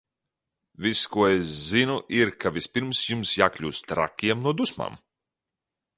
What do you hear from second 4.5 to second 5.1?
dusmām!